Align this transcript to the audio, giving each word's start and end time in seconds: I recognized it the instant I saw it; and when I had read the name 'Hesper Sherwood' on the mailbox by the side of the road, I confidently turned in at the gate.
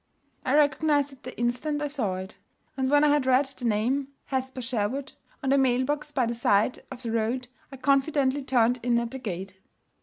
I 0.43 0.55
recognized 0.55 1.13
it 1.13 1.21
the 1.21 1.37
instant 1.37 1.79
I 1.79 1.85
saw 1.85 2.15
it; 2.15 2.39
and 2.75 2.89
when 2.89 3.03
I 3.03 3.09
had 3.09 3.27
read 3.27 3.45
the 3.45 3.65
name 3.65 4.07
'Hesper 4.25 4.59
Sherwood' 4.63 5.13
on 5.43 5.51
the 5.51 5.59
mailbox 5.59 6.11
by 6.11 6.25
the 6.25 6.33
side 6.33 6.83
of 6.89 7.03
the 7.03 7.11
road, 7.11 7.49
I 7.71 7.77
confidently 7.77 8.41
turned 8.43 8.79
in 8.81 8.97
at 8.97 9.11
the 9.11 9.19
gate. 9.19 9.57